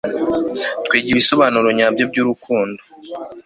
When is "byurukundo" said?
2.11-2.81